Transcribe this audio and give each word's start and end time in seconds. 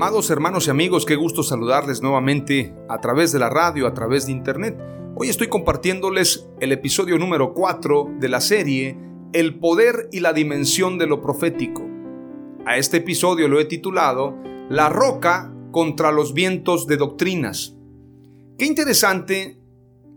Amados 0.00 0.30
hermanos 0.30 0.68
y 0.68 0.70
amigos, 0.70 1.04
qué 1.04 1.16
gusto 1.16 1.42
saludarles 1.42 2.02
nuevamente 2.02 2.72
a 2.88 3.00
través 3.00 3.32
de 3.32 3.40
la 3.40 3.50
radio, 3.50 3.84
a 3.84 3.94
través 3.94 4.26
de 4.26 4.32
internet. 4.32 4.78
Hoy 5.16 5.28
estoy 5.28 5.48
compartiéndoles 5.48 6.46
el 6.60 6.70
episodio 6.70 7.18
número 7.18 7.52
4 7.52 8.08
de 8.20 8.28
la 8.28 8.40
serie 8.40 8.96
El 9.32 9.58
poder 9.58 10.08
y 10.12 10.20
la 10.20 10.32
dimensión 10.32 10.98
de 10.98 11.08
lo 11.08 11.20
profético. 11.20 11.84
A 12.64 12.76
este 12.76 12.98
episodio 12.98 13.48
lo 13.48 13.58
he 13.58 13.64
titulado 13.64 14.36
La 14.70 14.88
roca 14.88 15.52
contra 15.72 16.12
los 16.12 16.32
vientos 16.32 16.86
de 16.86 16.96
doctrinas. 16.96 17.74
Qué 18.56 18.66
interesante 18.66 19.58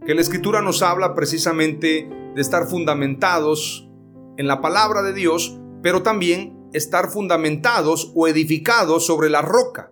que 0.05 0.13
la 0.13 0.21
escritura 0.21 0.61
nos 0.61 0.83
habla 0.83 1.15
precisamente 1.15 2.07
de 2.35 2.39
estar 2.39 2.67
fundamentados 2.67 3.89
en 4.37 4.45
la 4.45 4.61
palabra 4.61 5.01
de 5.01 5.13
Dios, 5.13 5.59
pero 5.81 6.03
también 6.03 6.60
estar 6.73 7.09
fundamentados 7.09 8.11
o 8.15 8.27
edificados 8.27 9.05
sobre 9.05 9.29
la 9.29 9.41
roca. 9.41 9.91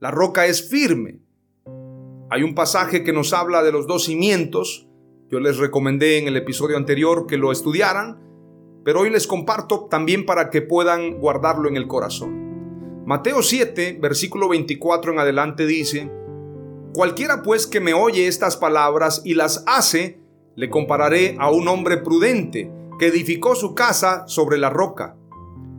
La 0.00 0.10
roca 0.10 0.46
es 0.46 0.68
firme. 0.68 1.20
Hay 2.30 2.42
un 2.42 2.54
pasaje 2.54 3.04
que 3.04 3.12
nos 3.12 3.32
habla 3.32 3.62
de 3.62 3.72
los 3.72 3.86
dos 3.86 4.04
cimientos. 4.04 4.88
Yo 5.30 5.40
les 5.40 5.56
recomendé 5.56 6.18
en 6.18 6.28
el 6.28 6.36
episodio 6.36 6.76
anterior 6.76 7.26
que 7.26 7.38
lo 7.38 7.52
estudiaran, 7.52 8.20
pero 8.84 9.00
hoy 9.00 9.10
les 9.10 9.26
comparto 9.26 9.86
también 9.90 10.26
para 10.26 10.50
que 10.50 10.62
puedan 10.62 11.18
guardarlo 11.18 11.68
en 11.68 11.76
el 11.76 11.86
corazón. 11.86 13.04
Mateo 13.06 13.42
7, 13.42 13.98
versículo 14.00 14.48
24 14.48 15.12
en 15.12 15.18
adelante 15.18 15.66
dice, 15.66 16.10
Cualquiera 16.94 17.42
pues 17.42 17.66
que 17.66 17.80
me 17.80 17.92
oye 17.92 18.28
estas 18.28 18.56
palabras 18.56 19.22
y 19.24 19.34
las 19.34 19.64
hace, 19.66 20.20
le 20.54 20.70
compararé 20.70 21.36
a 21.38 21.50
un 21.50 21.66
hombre 21.68 21.98
prudente 21.98 22.70
que 22.98 23.06
edificó 23.06 23.56
su 23.56 23.74
casa 23.74 24.24
sobre 24.28 24.58
la 24.58 24.70
roca. 24.70 25.16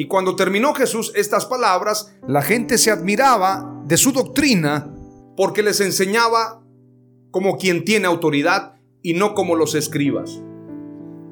Y 0.00 0.06
cuando 0.06 0.34
terminó 0.34 0.72
Jesús 0.72 1.12
estas 1.14 1.44
palabras, 1.44 2.16
la 2.26 2.40
gente 2.40 2.78
se 2.78 2.90
admiraba 2.90 3.82
de 3.84 3.98
su 3.98 4.12
doctrina 4.12 4.90
porque 5.36 5.62
les 5.62 5.78
enseñaba 5.82 6.64
como 7.30 7.58
quien 7.58 7.84
tiene 7.84 8.06
autoridad 8.06 8.76
y 9.02 9.12
no 9.12 9.34
como 9.34 9.56
los 9.56 9.74
escribas. 9.74 10.40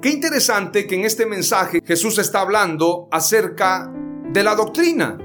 Qué 0.02 0.10
interesante 0.10 0.86
que 0.86 0.96
en 0.96 1.06
este 1.06 1.24
mensaje 1.24 1.80
Jesús 1.82 2.18
está 2.18 2.42
hablando 2.42 3.08
acerca 3.10 3.90
de 4.34 4.42
la 4.42 4.54
doctrina. 4.54 5.16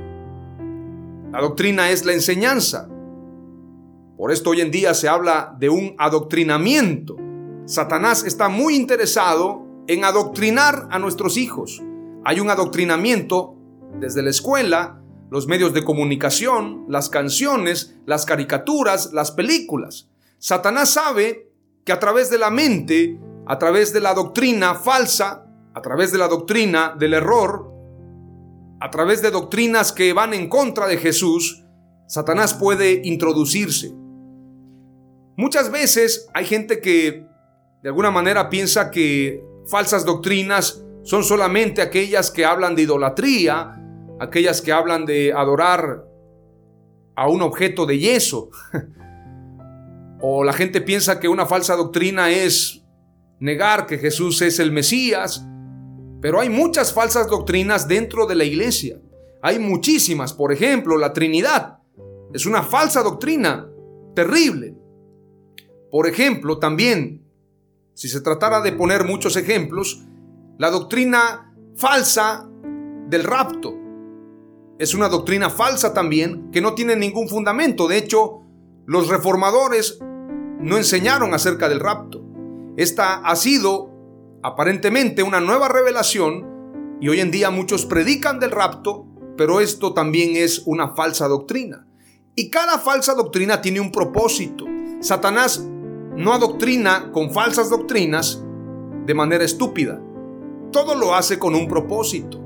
La 1.29 1.41
doctrina 1.41 1.91
es 1.91 2.05
la 2.05 2.13
enseñanza. 2.13 2.87
Por 4.15 4.31
esto 4.31 4.51
hoy 4.51 4.61
en 4.61 4.71
día 4.71 4.93
se 4.93 5.09
habla 5.09 5.53
de 5.59 5.67
un 5.67 5.95
adoctrinamiento. 5.97 7.17
Satanás 7.65 8.23
está 8.23 8.47
muy 8.47 8.77
interesado 8.77 9.67
en 9.87 10.05
adoctrinar 10.05 10.87
a 10.91 10.97
nuestros 10.97 11.35
hijos. 11.35 11.83
Hay 12.25 12.39
un 12.39 12.50
adoctrinamiento 12.50 13.56
desde 14.00 14.23
la 14.23 14.29
escuela, 14.29 15.01
los 15.29 15.47
medios 15.47 15.73
de 15.73 15.84
comunicación, 15.84 16.85
las 16.88 17.09
canciones, 17.09 17.95
las 18.06 18.25
caricaturas, 18.25 19.11
las 19.13 19.31
películas. 19.31 20.09
Satanás 20.38 20.91
sabe 20.91 21.50
que 21.84 21.91
a 21.91 22.00
través 22.00 22.29
de 22.29 22.38
la 22.38 22.50
mente, 22.50 23.19
a 23.45 23.57
través 23.59 23.91
de 23.91 24.00
la 24.00 24.13
doctrina 24.13 24.75
falsa, 24.75 25.45
a 25.73 25.81
través 25.81 26.11
de 26.11 26.17
la 26.17 26.28
doctrina 26.28 26.95
del 26.97 27.13
error, 27.13 27.72
a 28.79 28.90
través 28.90 29.22
de 29.22 29.31
doctrinas 29.31 29.91
que 29.91 30.13
van 30.13 30.34
en 30.34 30.47
contra 30.47 30.88
de 30.88 30.97
Jesús, 30.97 31.63
Satanás 32.07 32.53
puede 32.53 33.01
introducirse. 33.03 33.94
Muchas 35.35 35.72
veces 35.72 36.29
hay 36.34 36.45
gente 36.45 36.79
que 36.79 37.25
de 37.81 37.90
alguna 37.90 38.11
manera 38.11 38.50
piensa 38.50 38.91
que 38.91 39.44
falsas 39.66 40.05
doctrinas 40.05 40.84
son 41.03 41.24
solamente 41.24 41.81
aquellas 41.81 42.31
que 42.31 42.46
hablan 42.46 42.75
de 42.75 42.84
idolatría, 42.84 43.80
aquellas 44.19 44.62
que 44.62 44.72
hablan 44.72 45.06
de 45.06 45.34
adorar 45.34 46.06
a 47.16 47.28
un 47.28 47.41
objeto 47.41 47.86
de 47.86 48.00
yeso. 48.00 48.50
o 50.22 50.44
la 50.44 50.53
gente 50.53 50.81
piensa 50.81 51.19
que 51.19 51.28
una 51.28 51.46
falsa 51.46 51.75
doctrina 51.75 52.30
es 52.31 52.84
negar 53.40 53.86
que 53.86 53.97
Jesús 53.97 54.41
es 54.41 54.59
el 54.59 54.72
Mesías. 54.72 55.46
Pero 56.22 56.40
hay 56.40 56.50
muchas 56.50 56.94
falsas 56.94 57.28
doctrinas 57.28 57.90
dentro 57.90 58.25
de 58.25 58.35
la 58.35 58.46
iglesia. 58.46 58.97
Hay 59.41 59.59
muchísimas. 59.59 60.31
Por 60.31 60.53
ejemplo, 60.53 60.97
la 60.97 61.12
Trinidad. 61.12 61.80
Es 62.34 62.46
una 62.46 62.64
falsa 62.64 63.03
doctrina 63.03 63.70
terrible. 64.16 64.78
Por 65.91 66.08
ejemplo, 66.08 66.59
también, 66.59 67.28
si 67.94 68.08
se 68.08 68.22
tratara 68.22 68.62
de 68.62 68.72
poner 68.72 69.03
muchos 69.03 69.35
ejemplos, 69.35 70.06
la 70.58 70.69
doctrina 70.69 71.53
falsa 71.75 72.47
del 73.09 73.24
rapto 73.24 73.84
es 74.80 74.94
una 74.94 75.08
doctrina 75.08 75.50
falsa 75.50 75.94
también 75.94 76.52
que 76.52 76.62
no 76.62 76.74
tiene 76.74 76.96
ningún 76.96 77.30
fundamento. 77.30 77.88
De 77.88 77.97
hecho, 77.97 78.41
los 78.86 79.08
reformadores 79.08 80.00
no 80.59 80.78
enseñaron 80.78 81.34
acerca 81.34 81.70
del 81.70 81.79
rapto. 81.79 82.22
Esta 82.76 83.16
ha 83.20 83.35
sido 83.35 83.91
aparentemente 84.41 85.23
una 85.23 85.40
nueva 85.40 85.70
revelación 85.70 86.97
y 86.99 87.08
hoy 87.08 87.20
en 87.20 87.32
día 87.32 87.49
muchos 87.49 87.85
predican 87.85 88.40
del 88.40 88.52
rapto, 88.52 89.06
pero 89.38 89.61
esto 89.61 89.94
también 89.94 90.35
es 90.35 90.64
una 90.66 90.96
falsa 90.96 91.28
doctrina. 91.28 91.88
Y 92.35 92.49
cada 92.49 92.79
falsa 92.79 93.14
doctrina 93.14 93.61
tiene 93.61 93.79
un 93.79 93.91
propósito. 93.91 94.66
Satanás 95.02 95.66
no 96.16 96.34
adoctrina 96.34 97.11
con 97.11 97.32
falsas 97.32 97.70
doctrinas 97.70 98.44
de 99.06 99.14
manera 99.14 99.44
estúpida 99.44 100.02
todo 100.73 100.96
lo 100.96 101.16
hace 101.16 101.40
con 101.40 101.55
un 101.55 101.70
propósito. 101.70 102.41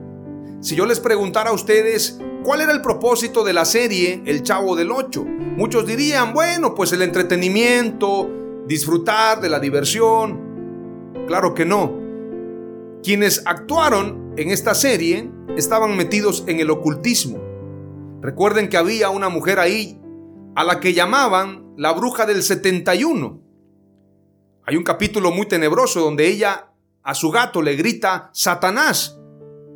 Si 0.61 0.75
yo 0.75 0.85
les 0.85 0.99
preguntara 0.99 1.49
a 1.49 1.53
ustedes 1.53 2.19
cuál 2.43 2.61
era 2.61 2.71
el 2.71 2.83
propósito 2.83 3.43
de 3.43 3.53
la 3.53 3.65
serie 3.65 4.21
El 4.27 4.43
Chavo 4.43 4.75
del 4.75 4.91
Ocho, 4.91 5.23
muchos 5.23 5.87
dirían, 5.87 6.33
bueno, 6.33 6.75
pues 6.75 6.93
el 6.93 7.01
entretenimiento, 7.01 8.29
disfrutar 8.67 9.41
de 9.41 9.49
la 9.49 9.59
diversión. 9.59 11.15
Claro 11.25 11.55
que 11.55 11.65
no. 11.65 12.05
Quienes 13.01 13.41
actuaron 13.45 14.33
en 14.37 14.51
esta 14.51 14.75
serie 14.75 15.31
estaban 15.55 15.97
metidos 15.97 16.43
en 16.47 16.59
el 16.59 16.69
ocultismo. 16.69 17.39
Recuerden 18.21 18.69
que 18.69 18.77
había 18.77 19.09
una 19.09 19.29
mujer 19.29 19.59
ahí 19.59 19.99
a 20.55 20.63
la 20.63 20.79
que 20.79 20.93
llamaban 20.93 21.73
La 21.77 21.93
bruja 21.93 22.25
del 22.25 22.43
71. 22.43 23.41
Hay 24.65 24.75
un 24.75 24.83
capítulo 24.83 25.31
muy 25.31 25.47
tenebroso 25.47 26.01
donde 26.01 26.27
ella 26.27 26.66
a 27.07 27.15
su 27.15 27.31
gato 27.31 27.61
le 27.61 27.77
grita 27.77 28.29
Satanás. 28.33 29.17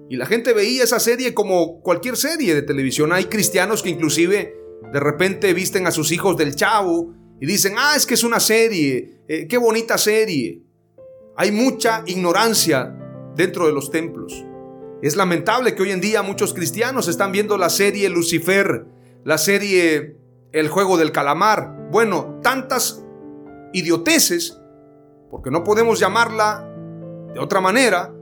Y 0.10 0.18
la 0.18 0.26
gente 0.26 0.52
veía 0.52 0.84
esa 0.84 1.00
serie 1.00 1.34
como 1.34 1.82
cualquier 1.82 2.18
serie 2.18 2.54
de 2.54 2.62
televisión. 2.62 3.14
Hay 3.14 3.26
cristianos 3.26 3.82
que 3.82 3.88
inclusive 3.88 4.54
de 4.92 5.00
repente 5.00 5.54
visten 5.54 5.88
a 5.88 5.92
sus 5.92 6.12
hijos 6.12 6.36
del 6.36 6.58
chavo 6.58 7.14
y 7.40 7.46
dicen, 7.46 7.76
ah, 7.78 7.94
es 7.96 8.06
que 8.06 8.16
es 8.16 8.26
una 8.26 8.42
serie, 8.42 9.22
eh, 9.30 9.48
qué 9.48 9.58
bonita 9.58 9.98
serie. 9.98 10.62
Hay 11.38 11.54
mucha 11.54 12.04
ignorancia 12.06 12.94
dentro 13.38 13.66
de 13.66 13.72
los 13.72 13.92
templos. 13.92 14.46
Es 15.02 15.16
lamentable 15.16 15.74
que 15.74 15.84
hoy 15.84 15.92
en 15.92 16.02
día 16.02 16.24
muchos 16.24 16.54
cristianos 16.54 17.08
están 17.08 17.32
viendo 17.32 17.58
la 17.58 17.70
serie 17.70 18.10
Lucifer, 18.10 18.88
la 19.24 19.38
serie 19.38 20.18
El 20.52 20.68
juego 20.68 20.98
del 20.98 21.14
calamar. 21.14 21.88
Bueno, 21.92 22.42
tantas 22.44 23.06
idioteces, 23.72 24.60
porque 25.30 25.50
no 25.50 25.64
podemos 25.64 25.98
llamarla 25.98 26.68
de 27.34 27.40
otra 27.40 27.62
manera. 27.62 28.14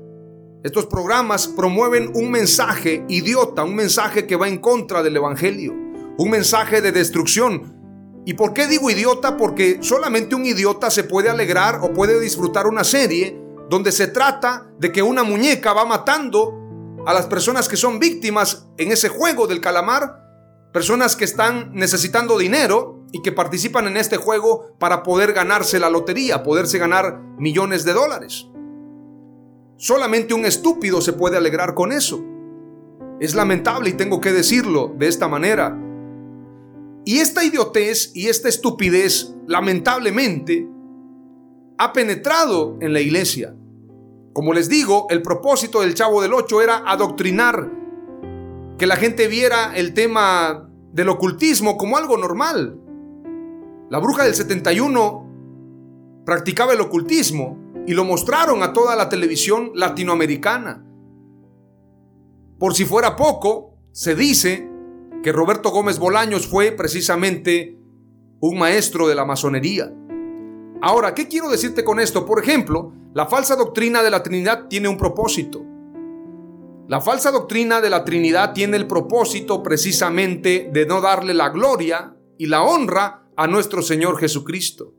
Estos 0.64 0.88
programas 0.88 1.48
promueven 1.48 2.12
un 2.16 2.32
mensaje 2.32 3.06
idiota, 3.08 3.64
un 3.64 3.76
mensaje 3.76 4.28
que 4.28 4.36
va 4.36 4.48
en 4.48 4.58
contra 4.58 5.02
del 5.02 5.16
Evangelio, 5.16 5.74
un 6.18 6.30
mensaje 6.30 6.82
de 6.82 6.92
destrucción. 6.92 7.78
¿Y 8.26 8.34
por 8.34 8.54
qué 8.54 8.68
digo 8.68 8.90
idiota? 8.90 9.38
Porque 9.38 9.80
solamente 9.82 10.36
un 10.36 10.46
idiota 10.46 10.92
se 10.92 11.06
puede 11.06 11.30
alegrar 11.30 11.80
o 11.82 11.94
puede 11.94 12.20
disfrutar 12.20 12.68
una 12.68 12.84
serie 12.84 13.40
donde 13.70 13.92
se 13.92 14.08
trata 14.08 14.68
de 14.78 14.92
que 14.92 15.02
una 15.02 15.24
muñeca 15.24 15.74
va 15.74 15.86
matando 15.86 16.60
a 17.06 17.14
las 17.14 17.28
personas 17.28 17.70
que 17.70 17.78
son 17.78 18.00
víctimas 18.00 18.68
en 18.78 18.92
ese 18.92 19.08
juego 19.08 19.48
del 19.48 19.62
calamar, 19.62 20.20
personas 20.74 21.16
que 21.16 21.24
están 21.24 21.72
necesitando 21.74 22.38
dinero 22.38 23.06
y 23.12 23.22
que 23.22 23.32
participan 23.32 23.88
en 23.88 23.96
este 23.96 24.18
juego 24.18 24.76
para 24.78 25.04
poder 25.04 25.34
ganarse 25.34 25.80
la 25.80 25.90
lotería, 25.90 26.44
poderse 26.44 26.78
ganar 26.78 27.20
millones 27.38 27.86
de 27.86 27.94
dólares. 27.94 28.49
Solamente 29.80 30.34
un 30.34 30.44
estúpido 30.44 31.00
se 31.00 31.14
puede 31.14 31.38
alegrar 31.38 31.74
con 31.74 31.94
eso. 31.94 32.22
Es 33.22 33.34
lamentable 33.34 33.92
y 33.92 33.94
tengo 33.94 34.20
que 34.20 34.34
decirlo 34.34 34.94
de 34.98 35.08
esta 35.08 35.30
manera. 35.30 35.80
Y 37.06 37.20
esta 37.20 37.46
idiotez 37.46 38.12
y 38.14 38.28
esta 38.28 38.50
estupidez, 38.50 39.34
lamentablemente, 39.48 40.68
ha 41.78 41.94
penetrado 41.94 42.76
en 42.82 42.92
la 42.92 43.00
iglesia. 43.00 43.56
Como 44.34 44.52
les 44.52 44.68
digo, 44.68 45.08
el 45.12 45.22
propósito 45.22 45.80
del 45.80 45.94
Chavo 45.94 46.22
del 46.22 46.34
Ocho 46.34 46.62
era 46.62 46.84
adoctrinar, 46.86 47.72
que 48.78 48.86
la 48.86 48.98
gente 48.98 49.30
viera 49.30 49.78
el 49.78 49.94
tema 49.94 50.70
del 50.92 51.08
ocultismo 51.08 51.78
como 51.78 51.96
algo 51.96 52.18
normal. 52.18 52.78
La 53.90 54.00
bruja 54.00 54.26
del 54.26 54.36
71 54.36 55.26
practicaba 56.26 56.74
el 56.74 56.82
ocultismo 56.82 57.69
y 57.90 57.94
lo 57.94 58.06
mostraron 58.06 58.62
a 58.62 58.72
toda 58.72 58.96
la 58.96 59.10
televisión 59.10 59.72
latinoamericana. 59.74 60.86
Por 62.60 62.76
si 62.76 62.86
fuera 62.86 63.16
poco, 63.16 63.80
se 63.92 64.14
dice 64.14 64.70
que 65.24 65.32
Roberto 65.32 65.72
Gómez 65.72 65.98
Bolaños 65.98 66.46
fue 66.46 66.72
precisamente 66.72 67.80
un 68.42 68.60
maestro 68.60 69.08
de 69.08 69.16
la 69.16 69.26
masonería. 69.26 69.92
Ahora, 70.84 71.16
¿qué 71.16 71.28
quiero 71.28 71.50
decirte 71.50 71.84
con 71.84 72.00
esto? 72.00 72.28
Por 72.28 72.40
ejemplo, 72.40 72.94
la 73.16 73.26
falsa 73.26 73.56
doctrina 73.56 74.04
de 74.04 74.12
la 74.12 74.22
Trinidad 74.22 74.68
tiene 74.68 74.88
un 74.88 75.00
propósito. 75.00 75.66
La 76.88 77.02
falsa 77.02 77.32
doctrina 77.32 77.82
de 77.82 77.90
la 77.90 78.06
Trinidad 78.06 78.54
tiene 78.54 78.78
el 78.78 78.86
propósito 78.86 79.64
precisamente 79.64 80.70
de 80.72 80.86
no 80.86 81.02
darle 81.02 81.34
la 81.34 81.50
gloria 81.50 82.16
y 82.38 82.46
la 82.46 82.62
honra 82.62 83.32
a 83.36 83.48
nuestro 83.48 83.82
Señor 83.82 84.20
Jesucristo. 84.20 84.94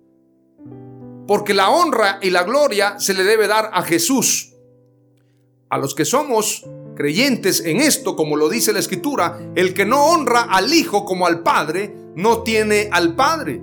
Porque 1.30 1.54
la 1.54 1.70
honra 1.70 2.18
y 2.20 2.30
la 2.30 2.42
gloria 2.42 2.98
se 2.98 3.14
le 3.14 3.22
debe 3.22 3.46
dar 3.46 3.70
a 3.72 3.82
Jesús. 3.82 4.52
A 5.68 5.78
los 5.78 5.94
que 5.94 6.04
somos 6.04 6.66
creyentes 6.96 7.64
en 7.64 7.76
esto, 7.76 8.16
como 8.16 8.34
lo 8.34 8.48
dice 8.48 8.72
la 8.72 8.80
Escritura, 8.80 9.38
el 9.54 9.72
que 9.72 9.86
no 9.86 10.06
honra 10.06 10.48
al 10.50 10.74
Hijo 10.74 11.04
como 11.04 11.28
al 11.28 11.44
Padre, 11.44 11.94
no 12.16 12.42
tiene 12.42 12.88
al 12.90 13.14
Padre. 13.14 13.62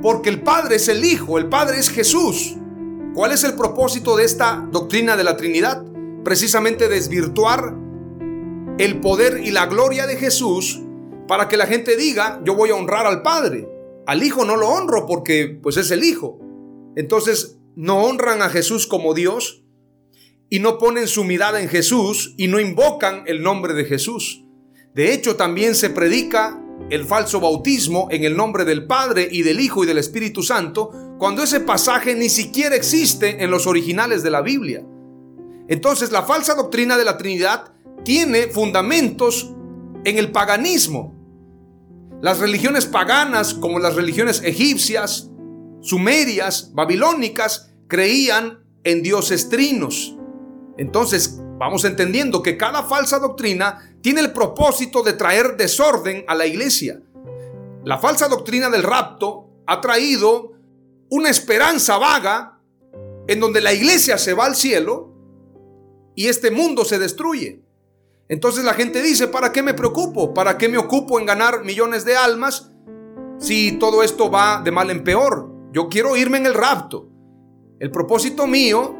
Porque 0.00 0.28
el 0.28 0.40
Padre 0.42 0.76
es 0.76 0.86
el 0.86 1.04
Hijo, 1.04 1.38
el 1.38 1.48
Padre 1.48 1.80
es 1.80 1.90
Jesús. 1.90 2.54
¿Cuál 3.12 3.32
es 3.32 3.42
el 3.42 3.54
propósito 3.54 4.14
de 4.14 4.22
esta 4.22 4.64
doctrina 4.70 5.16
de 5.16 5.24
la 5.24 5.36
Trinidad? 5.36 5.82
Precisamente 6.22 6.88
desvirtuar 6.88 7.74
el 8.78 9.00
poder 9.00 9.40
y 9.44 9.50
la 9.50 9.66
gloria 9.66 10.06
de 10.06 10.14
Jesús 10.14 10.80
para 11.26 11.48
que 11.48 11.56
la 11.56 11.66
gente 11.66 11.96
diga, 11.96 12.40
yo 12.44 12.54
voy 12.54 12.70
a 12.70 12.76
honrar 12.76 13.04
al 13.04 13.22
Padre. 13.22 13.68
Al 14.06 14.22
Hijo 14.22 14.44
no 14.44 14.54
lo 14.54 14.68
honro 14.68 15.06
porque 15.06 15.58
pues 15.60 15.76
es 15.76 15.90
el 15.90 16.04
Hijo. 16.04 16.38
Entonces 16.96 17.58
no 17.76 18.02
honran 18.02 18.42
a 18.42 18.48
Jesús 18.48 18.86
como 18.86 19.14
Dios 19.14 19.64
y 20.48 20.58
no 20.58 20.78
ponen 20.78 21.06
su 21.06 21.24
mirada 21.24 21.60
en 21.60 21.68
Jesús 21.68 22.34
y 22.36 22.48
no 22.48 22.58
invocan 22.58 23.22
el 23.26 23.42
nombre 23.42 23.74
de 23.74 23.84
Jesús. 23.84 24.44
De 24.94 25.14
hecho, 25.14 25.36
también 25.36 25.76
se 25.76 25.90
predica 25.90 26.60
el 26.90 27.04
falso 27.04 27.40
bautismo 27.40 28.08
en 28.10 28.24
el 28.24 28.36
nombre 28.36 28.64
del 28.64 28.86
Padre 28.86 29.28
y 29.30 29.42
del 29.42 29.60
Hijo 29.60 29.84
y 29.84 29.86
del 29.86 29.98
Espíritu 29.98 30.42
Santo, 30.42 30.90
cuando 31.18 31.42
ese 31.42 31.60
pasaje 31.60 32.16
ni 32.16 32.28
siquiera 32.28 32.74
existe 32.74 33.44
en 33.44 33.50
los 33.50 33.66
originales 33.66 34.22
de 34.22 34.30
la 34.30 34.42
Biblia. 34.42 34.84
Entonces 35.68 36.10
la 36.10 36.24
falsa 36.24 36.54
doctrina 36.54 36.98
de 36.98 37.04
la 37.04 37.16
Trinidad 37.16 37.72
tiene 38.04 38.48
fundamentos 38.48 39.52
en 40.04 40.18
el 40.18 40.32
paganismo. 40.32 41.14
Las 42.20 42.40
religiones 42.40 42.86
paganas, 42.86 43.54
como 43.54 43.78
las 43.78 43.94
religiones 43.94 44.42
egipcias, 44.44 45.29
sumerias, 45.80 46.72
babilónicas, 46.74 47.70
creían 47.88 48.64
en 48.84 49.02
dioses 49.02 49.48
trinos. 49.48 50.16
Entonces, 50.76 51.40
vamos 51.58 51.84
entendiendo 51.84 52.42
que 52.42 52.56
cada 52.56 52.82
falsa 52.84 53.18
doctrina 53.18 53.94
tiene 54.00 54.20
el 54.20 54.32
propósito 54.32 55.02
de 55.02 55.12
traer 55.12 55.56
desorden 55.56 56.24
a 56.26 56.34
la 56.34 56.46
iglesia. 56.46 57.00
La 57.84 57.98
falsa 57.98 58.28
doctrina 58.28 58.70
del 58.70 58.82
rapto 58.82 59.48
ha 59.66 59.80
traído 59.80 60.52
una 61.10 61.28
esperanza 61.28 61.98
vaga 61.98 62.58
en 63.26 63.40
donde 63.40 63.60
la 63.60 63.72
iglesia 63.72 64.18
se 64.18 64.34
va 64.34 64.46
al 64.46 64.56
cielo 64.56 65.12
y 66.14 66.28
este 66.28 66.50
mundo 66.50 66.84
se 66.84 66.98
destruye. 66.98 67.62
Entonces 68.28 68.64
la 68.64 68.74
gente 68.74 69.02
dice, 69.02 69.28
¿para 69.28 69.52
qué 69.52 69.62
me 69.62 69.74
preocupo? 69.74 70.32
¿Para 70.32 70.56
qué 70.56 70.68
me 70.68 70.78
ocupo 70.78 71.18
en 71.18 71.26
ganar 71.26 71.64
millones 71.64 72.04
de 72.04 72.16
almas 72.16 72.70
si 73.38 73.72
todo 73.72 74.02
esto 74.02 74.30
va 74.30 74.62
de 74.62 74.70
mal 74.70 74.90
en 74.90 75.02
peor? 75.02 75.59
Yo 75.72 75.88
quiero 75.88 76.16
irme 76.16 76.38
en 76.38 76.46
el 76.46 76.54
rapto. 76.54 77.08
El 77.78 77.90
propósito 77.90 78.46
mío 78.46 78.96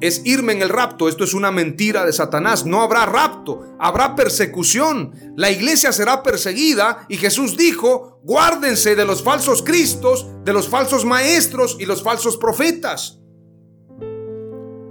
es 0.00 0.22
irme 0.24 0.52
en 0.52 0.62
el 0.62 0.68
rapto. 0.68 1.08
Esto 1.08 1.24
es 1.24 1.34
una 1.34 1.50
mentira 1.50 2.04
de 2.04 2.12
Satanás. 2.12 2.64
No 2.64 2.82
habrá 2.82 3.06
rapto, 3.06 3.76
habrá 3.78 4.14
persecución. 4.14 5.12
La 5.36 5.50
iglesia 5.50 5.92
será 5.92 6.22
perseguida 6.22 7.06
y 7.08 7.16
Jesús 7.16 7.56
dijo, 7.56 8.20
guárdense 8.22 8.94
de 8.96 9.04
los 9.04 9.22
falsos 9.22 9.62
cristos, 9.62 10.28
de 10.44 10.52
los 10.52 10.68
falsos 10.68 11.04
maestros 11.04 11.76
y 11.78 11.86
los 11.86 12.02
falsos 12.02 12.36
profetas. 12.36 13.20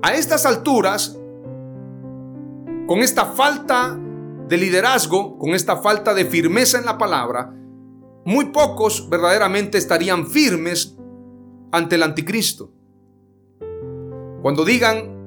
A 0.01 0.13
estas 0.13 0.45
alturas, 0.45 1.17
con 2.87 2.99
esta 2.99 3.25
falta 3.25 3.97
de 4.47 4.57
liderazgo, 4.57 5.37
con 5.37 5.51
esta 5.51 5.77
falta 5.77 6.13
de 6.13 6.25
firmeza 6.25 6.77
en 6.77 6.85
la 6.85 6.97
palabra, 6.97 7.53
muy 8.25 8.45
pocos 8.45 9.09
verdaderamente 9.09 9.77
estarían 9.77 10.27
firmes 10.27 10.97
ante 11.71 11.95
el 11.95 12.03
anticristo. 12.03 12.71
Cuando 14.41 14.65
digan 14.65 15.21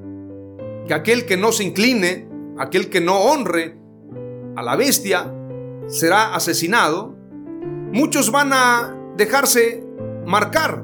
que 0.87 0.93
aquel 0.93 1.25
que 1.25 1.37
no 1.37 1.51
se 1.51 1.63
incline, 1.63 2.27
aquel 2.57 2.89
que 2.89 3.01
no 3.01 3.19
honre 3.19 3.77
a 4.55 4.63
la 4.63 4.75
bestia, 4.75 5.33
será 5.87 6.35
asesinado, 6.35 7.15
muchos 7.91 8.31
van 8.31 8.51
a 8.53 8.95
dejarse 9.17 9.85
marcar, 10.25 10.83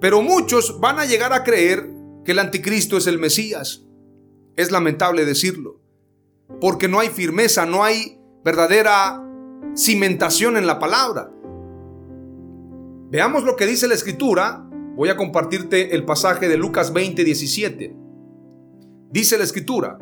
pero 0.00 0.22
muchos 0.22 0.80
van 0.80 0.98
a 0.98 1.04
llegar 1.04 1.32
a 1.32 1.44
creer 1.44 1.90
que 2.24 2.32
el 2.32 2.38
anticristo 2.38 2.96
es 2.96 3.06
el 3.06 3.18
Mesías. 3.18 3.84
Es 4.56 4.70
lamentable 4.70 5.24
decirlo, 5.24 5.80
porque 6.60 6.88
no 6.88 7.00
hay 7.00 7.08
firmeza, 7.08 7.64
no 7.64 7.84
hay 7.84 8.20
verdadera 8.44 9.24
cimentación 9.74 10.56
en 10.56 10.66
la 10.66 10.78
palabra. 10.78 11.30
Veamos 13.10 13.44
lo 13.44 13.56
que 13.56 13.66
dice 13.66 13.88
la 13.88 13.94
escritura 13.94 14.68
voy 14.94 15.08
a 15.08 15.16
compartirte 15.16 15.94
el 15.94 16.04
pasaje 16.04 16.46
de 16.46 16.58
Lucas 16.58 16.92
20, 16.92 17.24
17. 17.24 17.96
Dice 19.10 19.38
la 19.38 19.44
escritura, 19.44 19.96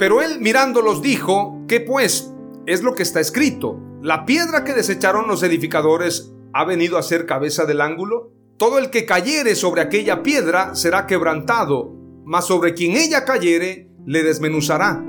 pero 0.00 0.20
él 0.20 0.40
mirándolos 0.40 1.00
dijo, 1.00 1.62
¿qué 1.68 1.78
pues? 1.78 2.32
Es 2.66 2.82
lo 2.82 2.94
que 2.94 3.04
está 3.04 3.20
escrito. 3.20 3.78
La 4.02 4.26
piedra 4.26 4.64
que 4.64 4.72
desecharon 4.72 5.28
los 5.28 5.44
edificadores 5.44 6.32
ha 6.52 6.64
venido 6.64 6.98
a 6.98 7.04
ser 7.04 7.26
cabeza 7.26 7.66
del 7.66 7.80
ángulo. 7.80 8.32
Todo 8.56 8.78
el 8.78 8.90
que 8.90 9.06
cayere 9.06 9.54
sobre 9.54 9.82
aquella 9.82 10.24
piedra 10.24 10.74
será 10.74 11.06
quebrantado, 11.06 11.94
mas 12.24 12.46
sobre 12.46 12.74
quien 12.74 12.96
ella 12.96 13.24
cayere 13.24 13.90
le 14.06 14.24
desmenuzará. 14.24 15.04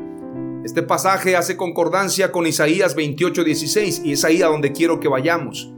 Este 0.64 0.84
pasaje 0.84 1.36
hace 1.36 1.58
concordancia 1.58 2.32
con 2.32 2.46
Isaías 2.46 2.94
28, 2.94 3.44
16 3.44 4.02
y 4.04 4.12
es 4.12 4.24
ahí 4.24 4.44
a 4.44 4.48
donde 4.48 4.74
quiero 4.74 5.00
que 5.00 5.08
vayamos. 5.08 5.75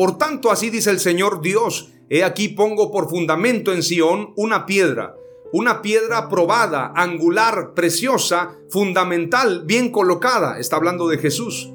Por 0.00 0.16
tanto, 0.16 0.50
así 0.50 0.70
dice 0.70 0.88
el 0.88 0.98
Señor 0.98 1.42
Dios, 1.42 1.92
he 2.08 2.24
aquí 2.24 2.48
pongo 2.48 2.90
por 2.90 3.10
fundamento 3.10 3.70
en 3.70 3.82
Sión 3.82 4.32
una 4.34 4.64
piedra, 4.64 5.14
una 5.52 5.82
piedra 5.82 6.30
probada, 6.30 6.90
angular, 6.96 7.74
preciosa, 7.74 8.56
fundamental, 8.70 9.64
bien 9.66 9.92
colocada. 9.92 10.58
Está 10.58 10.76
hablando 10.76 11.06
de 11.06 11.18
Jesús. 11.18 11.70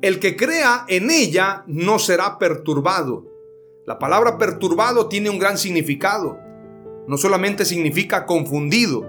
El 0.00 0.18
que 0.18 0.34
crea 0.34 0.86
en 0.88 1.10
ella 1.10 1.64
no 1.66 1.98
será 1.98 2.38
perturbado. 2.38 3.26
La 3.84 3.98
palabra 3.98 4.38
perturbado 4.38 5.08
tiene 5.08 5.28
un 5.28 5.38
gran 5.38 5.58
significado. 5.58 6.38
No 7.06 7.18
solamente 7.18 7.66
significa 7.66 8.24
confundido, 8.24 9.04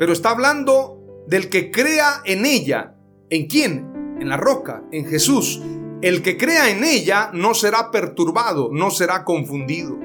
pero 0.00 0.12
está 0.12 0.30
hablando 0.30 0.98
del 1.28 1.48
que 1.48 1.70
crea 1.70 2.22
en 2.24 2.44
ella. 2.44 2.96
¿En 3.30 3.46
quién? 3.46 4.16
En 4.20 4.28
la 4.28 4.36
roca, 4.36 4.82
en 4.90 5.06
Jesús. 5.06 5.62
El 6.00 6.22
que 6.22 6.36
crea 6.36 6.70
en 6.70 6.84
ella 6.84 7.30
no 7.32 7.54
será 7.54 7.90
perturbado, 7.90 8.70
no 8.72 8.92
será 8.92 9.24
confundido. 9.24 9.98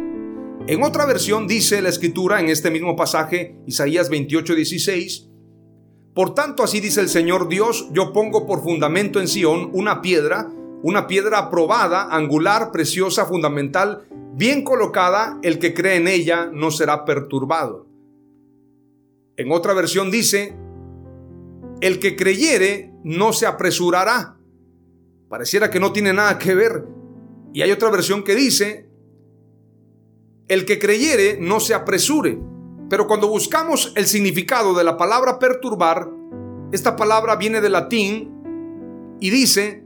En 0.66 0.82
otra 0.82 1.06
versión 1.06 1.46
dice 1.46 1.84
la 1.84 1.90
escritura 1.90 2.40
en 2.40 2.50
este 2.50 2.72
mismo 2.72 2.96
pasaje, 2.96 3.58
Isaías 3.68 4.10
28, 4.10 4.56
16, 4.56 5.30
Por 6.16 6.34
tanto 6.34 6.64
así 6.64 6.80
dice 6.80 7.00
el 7.00 7.10
Señor 7.10 7.48
Dios, 7.48 7.90
yo 7.92 8.12
pongo 8.12 8.48
por 8.48 8.64
fundamento 8.64 9.20
en 9.20 9.28
Sión 9.28 9.70
una 9.74 10.02
piedra, 10.02 10.50
una 10.82 11.06
piedra 11.06 11.38
aprobada, 11.38 12.08
angular, 12.10 12.72
preciosa, 12.72 13.26
fundamental, 13.26 14.08
bien 14.34 14.64
colocada, 14.64 15.38
el 15.44 15.60
que 15.60 15.76
cree 15.76 15.98
en 15.98 16.08
ella 16.08 16.50
no 16.52 16.72
será 16.72 17.06
perturbado. 17.06 17.86
En 19.38 19.52
otra 19.52 19.74
versión 19.74 20.10
dice, 20.10 20.56
el 21.82 22.00
que 22.00 22.16
creyere 22.16 22.94
no 23.04 23.32
se 23.32 23.46
apresurará. 23.46 24.38
Pareciera 25.34 25.72
que 25.72 25.80
no 25.80 25.92
tiene 25.92 26.14
nada 26.14 26.38
que 26.38 26.54
ver. 26.54 26.86
Y 27.54 27.64
hay 27.64 27.72
otra 27.72 27.90
versión 27.90 28.24
que 28.24 28.36
dice, 28.36 28.88
el 30.48 30.64
que 30.64 30.78
creyere 30.78 31.40
no 31.42 31.60
se 31.60 31.74
apresure. 31.74 32.38
Pero 32.88 33.08
cuando 33.08 33.28
buscamos 33.28 33.94
el 33.96 34.06
significado 34.06 34.76
de 34.76 34.84
la 34.84 34.96
palabra 34.96 35.40
perturbar, 35.40 36.08
esta 36.72 36.96
palabra 36.96 37.36
viene 37.36 37.62
del 37.62 37.72
latín 37.72 39.18
y 39.20 39.32
dice 39.32 39.84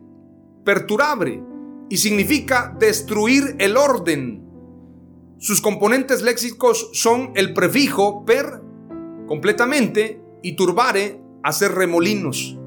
perturable 0.66 1.42
y 1.90 1.96
significa 1.96 2.76
destruir 2.78 3.56
el 3.60 3.78
orden. 3.78 4.44
Sus 5.38 5.62
componentes 5.62 6.24
léxicos 6.24 6.90
son 6.92 7.32
el 7.36 7.54
prefijo 7.54 8.26
per 8.26 8.62
completamente 9.28 10.22
y 10.44 10.58
turbare 10.58 11.22
hacer 11.42 11.72
remolinos. 11.72 12.60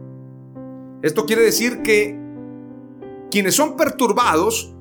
Esto 1.03 1.27
quiere 1.27 1.43
decir 1.43 1.83
que 1.83 2.20
quienes 3.31 3.55
son 3.55 3.77
perturbados 3.77 4.75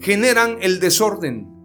generan 0.00 0.58
el 0.60 0.80
desorden 0.80 1.60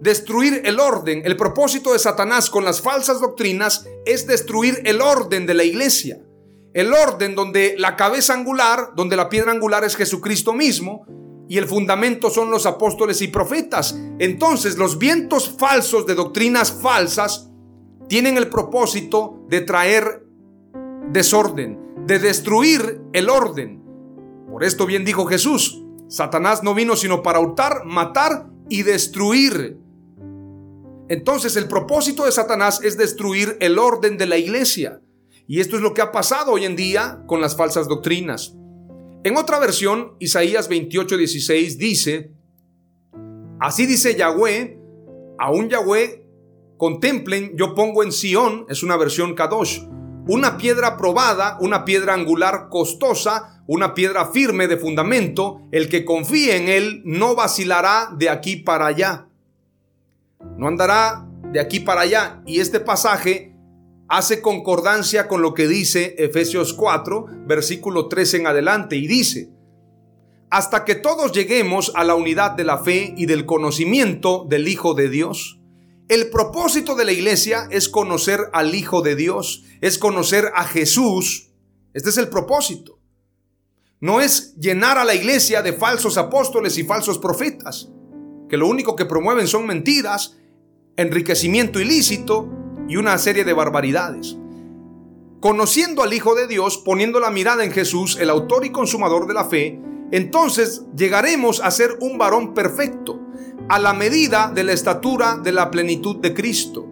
destruir 0.00 0.62
el 0.64 0.78
orden. 0.80 1.22
El 1.24 1.36
propósito 1.36 1.92
de 1.92 1.98
Satanás 1.98 2.50
con 2.50 2.64
las 2.64 2.80
falsas 2.80 3.20
doctrinas 3.20 3.86
es 4.04 4.26
destruir 4.26 4.82
el 4.84 5.00
orden 5.00 5.46
de 5.46 5.54
la 5.54 5.64
iglesia. 5.64 6.18
El 6.74 6.92
orden 6.92 7.34
donde 7.34 7.74
la 7.78 7.96
cabeza 7.96 8.34
angular, 8.34 8.90
donde 8.94 9.16
la 9.16 9.28
piedra 9.28 9.52
angular 9.52 9.84
es 9.84 9.96
Jesucristo 9.96 10.52
mismo 10.52 11.06
y 11.48 11.58
el 11.58 11.66
fundamento 11.66 12.28
son 12.28 12.50
los 12.50 12.66
apóstoles 12.66 13.22
y 13.22 13.28
profetas. 13.28 13.98
Entonces 14.18 14.76
los 14.76 14.98
vientos 14.98 15.54
falsos 15.56 16.06
de 16.06 16.14
doctrinas 16.14 16.72
falsas 16.72 17.50
tienen 18.08 18.36
el 18.36 18.48
propósito 18.48 19.40
de 19.48 19.62
traer 19.62 20.26
desorden, 21.10 22.06
de 22.06 22.18
destruir 22.18 23.00
el 23.12 23.30
orden. 23.30 23.82
Por 24.50 24.64
esto 24.64 24.86
bien 24.86 25.04
dijo 25.04 25.26
Jesús, 25.26 25.82
Satanás 26.08 26.62
no 26.62 26.74
vino 26.74 26.96
sino 26.96 27.22
para 27.22 27.40
hurtar, 27.40 27.84
matar 27.84 28.46
y 28.68 28.82
destruir. 28.82 29.78
Entonces 31.08 31.56
el 31.56 31.68
propósito 31.68 32.24
de 32.24 32.32
Satanás 32.32 32.80
es 32.82 32.96
destruir 32.96 33.56
el 33.60 33.78
orden 33.78 34.16
de 34.18 34.26
la 34.26 34.38
iglesia. 34.38 35.00
Y 35.46 35.60
esto 35.60 35.76
es 35.76 35.82
lo 35.82 35.94
que 35.94 36.02
ha 36.02 36.10
pasado 36.10 36.52
hoy 36.52 36.64
en 36.64 36.74
día 36.74 37.22
con 37.26 37.40
las 37.40 37.56
falsas 37.56 37.88
doctrinas. 37.88 38.54
En 39.22 39.36
otra 39.36 39.58
versión, 39.58 40.14
Isaías 40.18 40.68
28:16 40.70 41.76
dice, 41.76 42.32
así 43.60 43.86
dice 43.86 44.16
Yahweh, 44.16 44.78
aún 45.38 45.68
Yahweh, 45.68 46.24
contemplen, 46.76 47.56
yo 47.56 47.74
pongo 47.74 48.02
en 48.02 48.12
Sión, 48.12 48.66
es 48.68 48.82
una 48.82 48.96
versión 48.96 49.34
Kadosh, 49.34 49.82
una 50.28 50.56
piedra 50.56 50.96
probada, 50.96 51.58
una 51.60 51.84
piedra 51.84 52.14
angular 52.14 52.68
costosa, 52.68 53.55
una 53.66 53.94
piedra 53.94 54.26
firme 54.26 54.68
de 54.68 54.76
fundamento, 54.76 55.62
el 55.72 55.88
que 55.88 56.04
confíe 56.04 56.56
en 56.56 56.68
él 56.68 57.02
no 57.04 57.34
vacilará 57.34 58.10
de 58.16 58.30
aquí 58.30 58.56
para 58.56 58.86
allá 58.86 59.26
no 60.56 60.68
andará 60.68 61.26
de 61.52 61.60
aquí 61.60 61.80
para 61.80 62.02
allá. 62.02 62.42
Y 62.46 62.60
este 62.60 62.80
pasaje 62.80 63.54
hace 64.08 64.40
concordancia 64.40 65.28
con 65.28 65.42
lo 65.42 65.54
que 65.54 65.68
dice 65.68 66.14
Efesios 66.18 66.72
4, 66.74 67.26
versículo 67.46 68.08
13 68.08 68.38
en 68.38 68.46
adelante, 68.46 68.96
y 68.96 69.06
dice, 69.06 69.50
hasta 70.50 70.84
que 70.84 70.94
todos 70.94 71.32
lleguemos 71.32 71.92
a 71.94 72.04
la 72.04 72.14
unidad 72.14 72.52
de 72.52 72.64
la 72.64 72.78
fe 72.78 73.14
y 73.16 73.26
del 73.26 73.46
conocimiento 73.46 74.46
del 74.48 74.68
Hijo 74.68 74.94
de 74.94 75.08
Dios. 75.08 75.60
El 76.08 76.30
propósito 76.30 76.94
de 76.94 77.04
la 77.04 77.12
iglesia 77.12 77.66
es 77.70 77.88
conocer 77.88 78.40
al 78.52 78.74
Hijo 78.74 79.02
de 79.02 79.16
Dios, 79.16 79.64
es 79.80 79.98
conocer 79.98 80.52
a 80.54 80.64
Jesús. 80.64 81.50
Este 81.94 82.10
es 82.10 82.16
el 82.16 82.28
propósito. 82.28 82.95
No 84.00 84.20
es 84.20 84.54
llenar 84.56 84.98
a 84.98 85.04
la 85.04 85.14
iglesia 85.14 85.62
de 85.62 85.72
falsos 85.72 86.18
apóstoles 86.18 86.76
y 86.76 86.84
falsos 86.84 87.18
profetas 87.18 87.88
que 88.48 88.56
lo 88.56 88.68
único 88.68 88.94
que 88.94 89.06
promueven 89.06 89.48
son 89.48 89.66
mentiras, 89.66 90.36
enriquecimiento 90.96 91.80
ilícito 91.80 92.48
y 92.88 92.96
una 92.96 93.16
serie 93.18 93.44
de 93.44 93.52
barbaridades. 93.52 94.36
Conociendo 95.40 96.02
al 96.02 96.12
Hijo 96.12 96.34
de 96.34 96.46
Dios, 96.46 96.78
poniendo 96.78 97.20
la 97.20 97.30
mirada 97.30 97.64
en 97.64 97.72
Jesús, 97.72 98.18
el 98.20 98.30
autor 98.30 98.64
y 98.64 98.70
consumador 98.70 99.26
de 99.26 99.34
la 99.34 99.44
fe, 99.44 99.80
entonces 100.12 100.82
llegaremos 100.96 101.60
a 101.60 101.70
ser 101.70 101.96
un 102.00 102.18
varón 102.18 102.54
perfecto, 102.54 103.20
a 103.68 103.78
la 103.78 103.92
medida 103.92 104.52
de 104.54 104.62
la 104.62 104.72
estatura 104.72 105.38
de 105.42 105.52
la 105.52 105.70
plenitud 105.70 106.16
de 106.16 106.34
Cristo, 106.34 106.86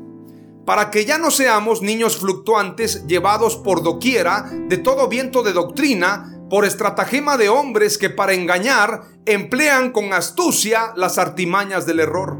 para 0.64 0.90
que 0.90 1.04
ya 1.04 1.18
no 1.18 1.30
seamos 1.30 1.82
niños 1.82 2.16
fluctuantes 2.16 3.06
llevados 3.06 3.56
por 3.56 3.82
doquiera 3.82 4.50
de 4.68 4.78
todo 4.78 5.08
viento 5.08 5.42
de 5.42 5.52
doctrina, 5.52 6.43
por 6.54 6.64
estratagema 6.64 7.36
de 7.36 7.48
hombres 7.48 7.98
que 7.98 8.10
para 8.10 8.32
engañar 8.32 9.06
emplean 9.26 9.90
con 9.90 10.12
astucia 10.12 10.92
las 10.94 11.18
artimañas 11.18 11.84
del 11.84 11.98
error. 11.98 12.38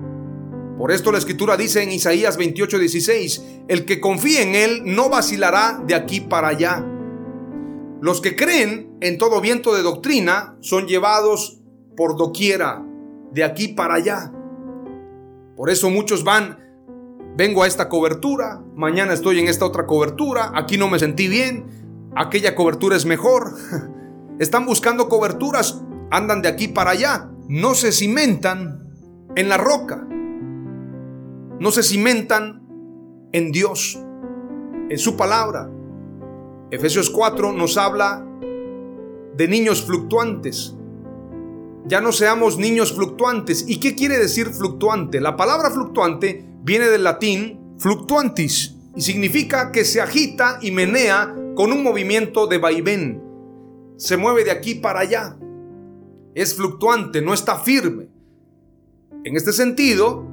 Por 0.78 0.92
esto 0.92 1.10
la 1.10 1.18
escritura 1.18 1.56
dice 1.56 1.82
en 1.82 1.90
Isaías 1.90 2.38
28:16, 2.38 3.64
el 3.66 3.84
que 3.84 4.00
confíe 4.00 4.42
en 4.42 4.54
él 4.54 4.82
no 4.84 5.08
vacilará 5.08 5.82
de 5.84 5.96
aquí 5.96 6.20
para 6.20 6.46
allá. 6.46 6.86
Los 8.00 8.20
que 8.20 8.36
creen 8.36 8.96
en 9.00 9.18
todo 9.18 9.40
viento 9.40 9.74
de 9.74 9.82
doctrina 9.82 10.58
son 10.60 10.86
llevados 10.86 11.58
por 11.96 12.16
doquiera, 12.16 12.84
de 13.32 13.42
aquí 13.42 13.66
para 13.66 13.94
allá. 13.94 14.32
Por 15.56 15.70
eso 15.70 15.90
muchos 15.90 16.22
van, 16.22 16.60
vengo 17.36 17.64
a 17.64 17.66
esta 17.66 17.88
cobertura, 17.88 18.62
mañana 18.76 19.12
estoy 19.12 19.40
en 19.40 19.48
esta 19.48 19.66
otra 19.66 19.86
cobertura, 19.86 20.52
aquí 20.54 20.78
no 20.78 20.86
me 20.86 21.00
sentí 21.00 21.26
bien, 21.26 22.12
aquella 22.14 22.54
cobertura 22.54 22.94
es 22.94 23.06
mejor. 23.06 23.56
Están 24.38 24.66
buscando 24.66 25.08
coberturas, 25.08 25.80
andan 26.10 26.42
de 26.42 26.48
aquí 26.48 26.66
para 26.66 26.90
allá, 26.90 27.30
no 27.48 27.74
se 27.74 27.92
cimentan 27.92 28.82
en 29.36 29.48
la 29.48 29.56
roca, 29.56 30.06
no 31.60 31.70
se 31.70 31.84
cimentan 31.84 32.66
en 33.32 33.52
Dios, 33.52 33.96
en 34.90 34.98
su 34.98 35.16
palabra. 35.16 35.70
Efesios 36.72 37.10
4 37.10 37.52
nos 37.52 37.76
habla 37.76 38.26
de 39.36 39.48
niños 39.48 39.82
fluctuantes. 39.82 40.74
Ya 41.86 42.00
no 42.00 42.10
seamos 42.10 42.58
niños 42.58 42.92
fluctuantes. 42.92 43.66
¿Y 43.68 43.78
qué 43.78 43.94
quiere 43.94 44.18
decir 44.18 44.48
fluctuante? 44.48 45.20
La 45.20 45.36
palabra 45.36 45.70
fluctuante 45.70 46.44
viene 46.62 46.86
del 46.86 47.04
latín 47.04 47.76
fluctuantis 47.78 48.76
y 48.96 49.02
significa 49.02 49.70
que 49.70 49.84
se 49.84 50.00
agita 50.00 50.58
y 50.60 50.72
menea 50.72 51.34
con 51.54 51.72
un 51.72 51.82
movimiento 51.84 52.46
de 52.46 52.58
vaivén 52.58 53.23
se 53.96 54.16
mueve 54.16 54.44
de 54.44 54.50
aquí 54.50 54.74
para 54.74 55.00
allá. 55.00 55.36
Es 56.34 56.54
fluctuante, 56.54 57.22
no 57.22 57.32
está 57.32 57.58
firme. 57.58 58.08
En 59.24 59.36
este 59.36 59.52
sentido, 59.52 60.26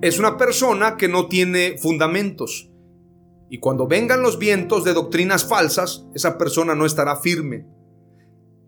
es 0.00 0.18
una 0.18 0.36
persona 0.36 0.96
que 0.96 1.08
no 1.08 1.28
tiene 1.28 1.76
fundamentos. 1.78 2.70
Y 3.50 3.58
cuando 3.58 3.86
vengan 3.86 4.22
los 4.22 4.38
vientos 4.38 4.84
de 4.84 4.92
doctrinas 4.92 5.44
falsas, 5.44 6.06
esa 6.14 6.36
persona 6.36 6.74
no 6.74 6.84
estará 6.84 7.16
firme. 7.16 7.66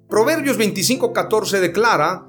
Proverbios 0.09 0.57
25:14 0.59 1.61
declara 1.61 2.27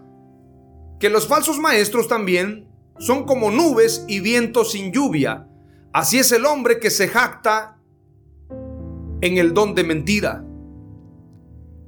que 1.00 1.10
los 1.10 1.28
falsos 1.28 1.58
maestros 1.58 2.08
también 2.08 2.68
son 3.00 3.26
como 3.26 3.50
nubes 3.50 4.06
y 4.08 4.20
vientos 4.20 4.74
sin 4.74 4.92
lluvia. 4.92 5.48
Así 5.94 6.20
es 6.20 6.32
el 6.32 6.46
hombre 6.46 6.80
que 6.80 6.92
se 6.92 7.08
jacta 7.08 7.80
en 9.22 9.38
el 9.38 9.54
don 9.54 9.74
de 9.74 9.84
mentira. 9.84 10.46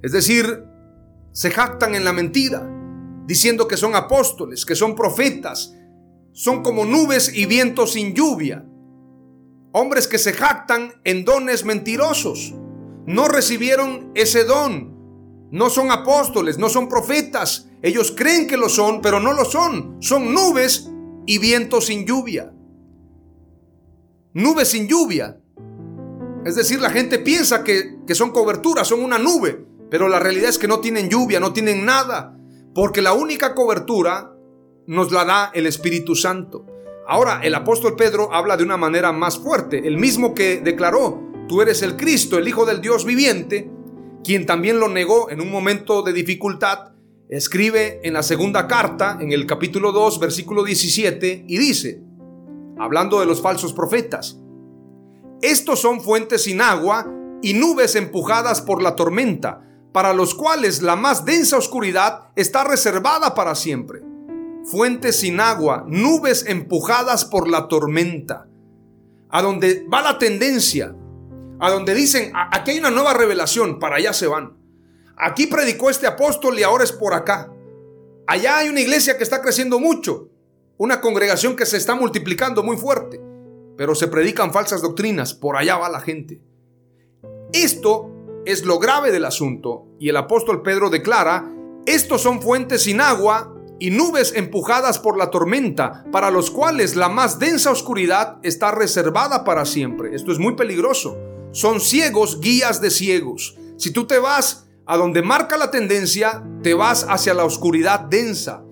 Es 0.04 0.12
decir, 0.12 0.66
se 1.32 1.50
jactan 1.50 1.96
en 1.96 2.06
la 2.06 2.14
mentira. 2.14 2.70
diciendo 3.26 3.70
que 3.70 3.78
son 3.78 3.96
apóstoles, 3.96 4.66
que 4.66 4.76
son 4.76 4.96
profetas. 4.96 5.74
Son 6.34 6.62
como 6.62 6.84
nubes 6.84 7.34
y 7.34 7.46
vientos 7.46 7.94
sin 7.94 8.14
lluvia. 8.14 8.66
Hombres 9.72 10.10
que 10.10 10.18
se 10.18 10.34
jactan 10.34 10.92
en 11.06 11.24
dones 11.24 11.64
mentirosos. 11.64 12.54
No 13.06 13.30
recibieron 13.30 14.12
ese 14.14 14.44
don. 14.44 14.94
No 15.52 15.70
son 15.70 15.90
apóstoles, 15.90 16.58
no 16.58 16.68
son 16.68 16.90
profetas. 16.90 17.70
Ellos 17.82 18.14
creen 18.16 18.46
que 18.46 18.58
lo 18.58 18.68
son, 18.68 19.02
pero 19.02 19.22
no 19.22 19.32
lo 19.32 19.46
son. 19.46 19.96
Son 20.02 20.34
nubes 20.34 20.90
y 21.26 21.38
vientos 21.38 21.86
sin 21.86 22.06
lluvia. 22.06 22.52
Nubes 24.34 24.68
sin 24.68 24.88
lluvia. 24.88 25.40
Es 26.44 26.56
decir, 26.56 26.82
la 26.82 26.90
gente 26.90 27.20
piensa 27.20 27.64
que, 27.64 28.00
que 28.06 28.16
son 28.16 28.32
coberturas, 28.32 28.88
son 28.88 29.02
una 29.02 29.18
nube, 29.18 29.66
pero 29.94 30.10
la 30.10 30.18
realidad 30.18 30.50
es 30.50 30.58
que 30.58 30.68
no 30.68 30.80
tienen 30.80 31.08
lluvia, 31.08 31.40
no 31.40 31.54
tienen 31.54 31.86
nada. 31.86 32.36
Porque 32.74 33.00
la 33.00 33.14
única 33.14 33.54
cobertura 33.54 34.34
nos 34.88 35.12
la 35.12 35.24
da 35.24 35.52
el 35.54 35.68
Espíritu 35.68 36.16
Santo. 36.16 36.66
Ahora, 37.08 37.42
el 37.44 37.54
apóstol 37.54 37.96
Pedro 37.96 38.34
habla 38.34 38.58
de 38.58 38.64
una 38.64 38.76
manera 38.76 39.12
más 39.12 39.38
fuerte, 39.38 39.88
el 39.88 40.00
mismo 40.00 40.34
que 40.34 40.62
declaró, 40.62 41.22
tú 41.48 41.62
eres 41.62 41.84
el 41.84 41.96
Cristo, 41.96 42.40
el 42.40 42.48
Hijo 42.48 42.66
del 42.66 42.82
Dios 42.82 43.06
viviente, 43.06 43.70
quien 44.24 44.48
también 44.48 44.80
lo 44.80 44.88
negó 44.88 45.30
en 45.30 45.40
un 45.40 45.52
momento 45.52 46.02
de 46.02 46.12
dificultad, 46.12 46.94
escribe 47.30 48.00
en 48.04 48.14
la 48.14 48.24
segunda 48.24 48.66
carta, 48.66 49.20
en 49.22 49.32
el 49.32 49.46
capítulo 49.46 49.92
2, 49.92 50.20
versículo 50.20 50.64
17, 50.64 51.46
y 51.48 51.58
dice, 51.60 52.02
hablando 52.80 53.20
de 53.20 53.28
los 53.28 53.44
falsos 53.44 53.74
profetas, 53.74 54.40
estos 55.44 55.80
son 55.80 56.02
fuentes 56.02 56.46
sin 56.46 56.62
agua 56.62 57.06
y 57.44 57.54
nubes 57.54 57.96
empujadas 57.96 58.60
por 58.64 58.82
la 58.82 58.96
tormenta, 58.96 59.70
para 59.94 60.14
los 60.14 60.34
cuales 60.34 60.82
la 60.82 60.96
más 60.96 61.24
densa 61.24 61.56
oscuridad 61.56 62.32
está 62.36 62.64
reservada 62.64 63.36
para 63.36 63.56
siempre. 63.56 64.02
Fuentes 64.66 65.20
sin 65.20 65.40
agua, 65.40 65.86
nubes 65.88 66.46
empujadas 66.48 67.26
por 67.26 67.48
la 67.48 67.68
tormenta. 67.68 68.48
A 69.30 69.42
donde 69.42 69.86
va 69.92 70.02
la 70.02 70.18
tendencia, 70.18 70.96
a 71.60 71.72
donde 71.72 71.94
dicen, 71.94 72.32
aquí 72.52 72.72
hay 72.72 72.80
una 72.80 72.92
nueva 72.92 73.14
revelación, 73.14 73.80
para 73.80 73.98
allá 73.98 74.14
se 74.14 74.28
van. 74.28 74.58
Aquí 75.16 75.48
predicó 75.48 75.90
este 75.90 76.08
apóstol 76.08 76.58
y 76.58 76.64
ahora 76.64 76.84
es 76.84 76.92
por 76.92 77.14
acá. 77.14 77.52
Allá 78.26 78.58
hay 78.58 78.70
una 78.70 78.82
iglesia 78.82 79.18
que 79.18 79.24
está 79.24 79.42
creciendo 79.42 79.80
mucho, 79.80 80.30
una 80.78 81.02
congregación 81.02 81.56
que 81.56 81.66
se 81.66 81.78
está 81.78 81.94
multiplicando 81.94 82.64
muy 82.64 82.78
fuerte, 82.78 83.22
pero 83.78 83.94
se 83.96 84.08
predican 84.08 84.52
falsas 84.52 84.82
doctrinas, 84.82 85.34
por 85.34 85.56
allá 85.56 85.78
va 85.78 85.90
la 85.90 86.00
gente. 86.00 86.42
Esto 87.52 88.13
es 88.46 88.66
lo 88.66 88.80
grave 88.80 89.12
del 89.12 89.26
asunto 89.26 89.88
y 90.00 90.10
el 90.10 90.18
apóstol 90.18 90.62
Pedro 90.62 90.90
declara, 90.90 91.50
estos 91.86 92.22
son 92.22 92.42
fuentes 92.42 92.84
sin 92.84 93.02
agua 93.02 93.54
y 93.80 93.92
nubes 93.92 94.34
empujadas 94.36 95.00
por 95.00 95.18
la 95.18 95.30
tormenta, 95.30 96.06
para 96.12 96.32
los 96.32 96.52
cuales 96.52 96.96
la 96.96 97.10
más 97.10 97.40
densa 97.40 97.72
oscuridad 97.72 98.38
está 98.44 98.72
reservada 98.72 99.44
para 99.44 99.66
siempre. 99.66 100.16
Esto 100.16 100.32
es 100.32 100.40
muy 100.40 100.56
peligroso. 100.56 101.18
Son 101.52 101.82
ciegos 101.82 102.40
guías 102.40 102.80
de 102.80 102.90
ciegos. 102.90 103.58
Si 103.78 103.92
tú 103.92 104.06
te 104.06 104.20
vas 104.20 104.70
a 104.86 104.98
donde 104.98 105.22
marca 105.22 105.58
la 105.58 105.72
tendencia, 105.72 106.44
te 106.62 106.74
vas 106.74 107.06
hacia 107.10 107.34
la 107.34 107.46
oscuridad 107.46 108.02
densa. 108.02 108.64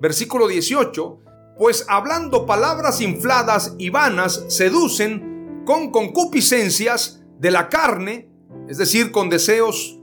Versículo 0.00 0.48
18, 0.48 1.18
pues 1.58 1.84
hablando 1.88 2.46
palabras 2.46 3.00
infladas 3.00 3.74
y 3.78 3.90
vanas, 3.90 4.44
seducen 4.48 5.62
con 5.66 5.90
concupiscencias 5.90 7.22
de 7.38 7.50
la 7.50 7.68
carne 7.68 8.31
es 8.68 8.78
decir, 8.78 9.12
con 9.12 9.28
deseos 9.28 10.00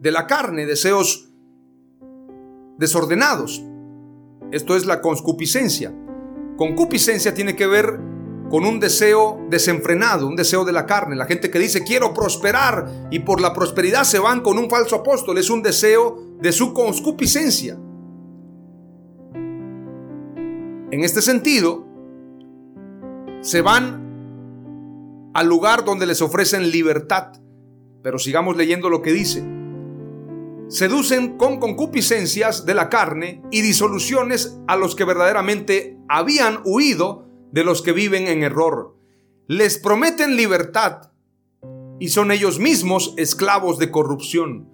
de 0.00 0.10
la 0.10 0.26
carne, 0.26 0.66
deseos 0.66 1.30
desordenados. 2.78 3.62
Esto 4.50 4.76
es 4.76 4.86
la 4.86 5.00
concupiscencia. 5.00 5.94
Concupiscencia 6.56 7.34
tiene 7.34 7.54
que 7.54 7.66
ver 7.66 8.00
con 8.50 8.64
un 8.64 8.80
deseo 8.80 9.38
desenfrenado, 9.50 10.26
un 10.26 10.36
deseo 10.36 10.64
de 10.64 10.72
la 10.72 10.86
carne. 10.86 11.16
La 11.16 11.26
gente 11.26 11.50
que 11.50 11.58
dice 11.58 11.84
quiero 11.84 12.14
prosperar 12.14 13.08
y 13.10 13.20
por 13.20 13.40
la 13.40 13.52
prosperidad 13.52 14.04
se 14.04 14.18
van 14.18 14.40
con 14.40 14.58
un 14.58 14.70
falso 14.70 14.96
apóstol, 14.96 15.38
es 15.38 15.50
un 15.50 15.62
deseo 15.62 16.36
de 16.40 16.52
su 16.52 16.72
concupiscencia. 16.72 17.78
En 20.90 21.04
este 21.04 21.20
sentido, 21.20 21.86
se 23.42 23.60
van 23.60 25.30
al 25.34 25.46
lugar 25.46 25.84
donde 25.84 26.06
les 26.06 26.22
ofrecen 26.22 26.70
libertad 26.70 27.32
pero 28.02 28.18
sigamos 28.18 28.56
leyendo 28.56 28.88
lo 28.88 29.02
que 29.02 29.12
dice. 29.12 29.44
Seducen 30.68 31.38
con 31.38 31.60
concupiscencias 31.60 32.66
de 32.66 32.74
la 32.74 32.88
carne 32.90 33.42
y 33.50 33.62
disoluciones 33.62 34.58
a 34.66 34.76
los 34.76 34.94
que 34.94 35.04
verdaderamente 35.04 35.96
habían 36.08 36.60
huido 36.64 37.26
de 37.52 37.64
los 37.64 37.80
que 37.80 37.92
viven 37.92 38.28
en 38.28 38.42
error. 38.42 38.94
Les 39.46 39.78
prometen 39.78 40.36
libertad 40.36 41.10
y 41.98 42.08
son 42.08 42.30
ellos 42.30 42.58
mismos 42.58 43.14
esclavos 43.16 43.78
de 43.78 43.90
corrupción. 43.90 44.68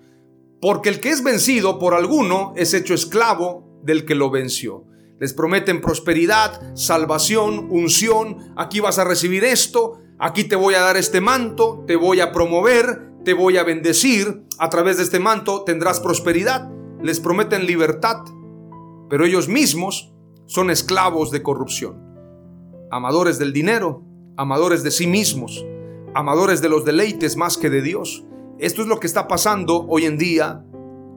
Porque 0.61 0.89
el 0.89 0.99
que 0.99 1.11
es 1.11 1.23
vencido 1.23 1.79
por 1.79 1.95
alguno 1.95 2.53
es 2.57 2.75
hecho 2.75 2.95
esclavo 2.95 3.81
del 3.83 4.05
que 4.05 4.15
lo 4.15 4.31
venció. 4.31 4.85
Les 5.21 5.33
prometen 5.33 5.81
prosperidad, 5.81 6.75
salvación, 6.75 7.69
unción. 7.71 8.53
Aquí 8.57 8.81
vas 8.81 8.99
a 8.99 9.05
recibir 9.05 9.45
esto, 9.45 10.01
aquí 10.19 10.45
te 10.45 10.57
voy 10.57 10.75
a 10.75 10.81
dar 10.81 10.97
este 10.97 11.21
manto, 11.21 11.85
te 11.87 11.97
voy 11.97 12.21
a 12.21 12.33
promover, 12.33 13.14
te 13.25 13.35
voy 13.35 13.57
a 13.57 13.65
bendecir, 13.65 14.45
a 14.59 14.69
través 14.69 14.99
de 14.99 15.03
este 15.03 15.19
manto 15.19 15.65
tendrás 15.65 16.01
prosperidad, 16.01 16.71
les 17.03 17.21
prometen 17.21 17.67
libertad, 17.67 18.23
pero 19.09 19.25
ellos 19.25 19.49
mismos 19.49 20.15
son 20.47 20.71
esclavos 20.71 21.31
de 21.31 21.43
corrupción, 21.43 22.03
amadores 22.91 23.39
del 23.39 23.53
dinero, 23.53 24.03
amadores 24.37 24.83
de 24.83 24.91
sí 24.91 25.07
mismos, 25.07 25.65
amadores 26.15 26.61
de 26.61 26.69
los 26.69 26.85
deleites 26.85 27.37
más 27.37 27.57
que 27.57 27.71
de 27.71 27.83
Dios. 27.83 28.25
Esto 28.59 28.83
es 28.83 28.89
lo 28.89 29.01
que 29.01 29.07
está 29.07 29.27
pasando 29.27 29.87
hoy 29.89 30.05
en 30.05 30.19
día 30.19 30.65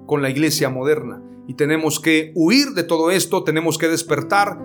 con 0.06 0.22
la 0.22 0.30
iglesia 0.30 0.70
moderna 0.70 1.22
y 1.48 1.54
tenemos 1.54 2.00
que 2.00 2.32
huir 2.36 2.70
de 2.70 2.84
todo 2.84 3.12
esto, 3.12 3.44
tenemos 3.44 3.78
que 3.78 3.88
despertar 3.88 4.60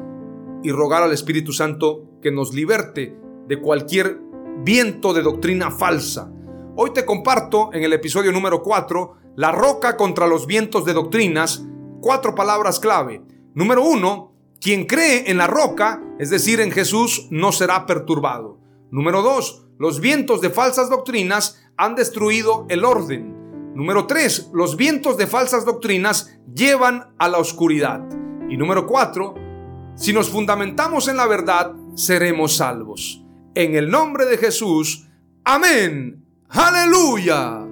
y 0.62 0.70
rogar 0.70 1.02
al 1.02 1.12
Espíritu 1.12 1.52
Santo 1.52 2.04
que 2.22 2.30
nos 2.30 2.54
liberte 2.54 3.16
de 3.48 3.60
cualquier 3.60 4.20
viento 4.64 5.12
de 5.12 5.22
doctrina 5.22 5.70
falsa, 5.70 6.32
Hoy 6.74 6.94
te 6.94 7.04
comparto 7.04 7.68
en 7.74 7.84
el 7.84 7.92
episodio 7.92 8.32
número 8.32 8.62
4 8.62 9.16
la 9.36 9.52
roca 9.52 9.94
contra 9.98 10.26
los 10.26 10.46
vientos 10.46 10.86
de 10.86 10.94
doctrinas, 10.94 11.66
cuatro 12.00 12.34
palabras 12.34 12.80
clave. 12.80 13.22
Número 13.54 13.84
1, 13.84 14.32
quien 14.58 14.86
cree 14.86 15.30
en 15.30 15.36
la 15.36 15.46
roca, 15.46 16.02
es 16.18 16.30
decir, 16.30 16.60
en 16.60 16.70
Jesús, 16.70 17.28
no 17.30 17.52
será 17.52 17.84
perturbado. 17.84 18.58
Número 18.90 19.20
2, 19.20 19.66
los 19.78 20.00
vientos 20.00 20.40
de 20.40 20.48
falsas 20.48 20.88
doctrinas 20.88 21.62
han 21.76 21.94
destruido 21.94 22.64
el 22.70 22.86
orden. 22.86 23.74
Número 23.74 24.06
3, 24.06 24.52
los 24.54 24.78
vientos 24.78 25.18
de 25.18 25.26
falsas 25.26 25.66
doctrinas 25.66 26.38
llevan 26.54 27.14
a 27.18 27.28
la 27.28 27.36
oscuridad. 27.36 28.02
Y 28.48 28.56
número 28.56 28.86
4, 28.86 29.34
si 29.94 30.14
nos 30.14 30.30
fundamentamos 30.30 31.06
en 31.08 31.18
la 31.18 31.26
verdad, 31.26 31.74
seremos 31.96 32.56
salvos. 32.56 33.22
En 33.54 33.74
el 33.74 33.90
nombre 33.90 34.24
de 34.24 34.38
Jesús, 34.38 35.06
amén 35.44 36.21
Hallelujah. 36.52 37.71